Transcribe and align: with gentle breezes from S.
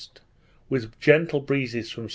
with 0.67 0.99
gentle 0.99 1.39
breezes 1.39 1.91
from 1.91 2.05
S. 2.05 2.09